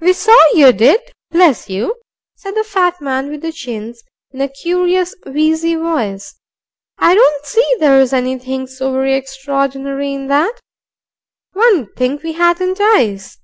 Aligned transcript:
"We 0.00 0.12
saw 0.12 0.36
you 0.54 0.72
did, 0.72 1.00
bless 1.30 1.70
you," 1.70 2.00
said 2.36 2.56
the 2.56 2.64
fat 2.64 3.00
man 3.00 3.30
with 3.30 3.42
the 3.42 3.52
chins, 3.52 4.02
in 4.32 4.40
a 4.40 4.48
curious 4.48 5.14
wheezy 5.24 5.76
voice. 5.76 6.34
"I 6.98 7.14
don't 7.14 7.46
see 7.46 7.64
there's 7.78 8.12
anything 8.12 8.66
so 8.66 8.92
very 8.92 9.14
extraordinary 9.14 10.12
in 10.12 10.26
that. 10.26 10.58
One 11.52 11.82
'ud 11.82 11.88
think 11.96 12.24
we 12.24 12.32
hadn't 12.32 12.80
eyes." 12.80 13.38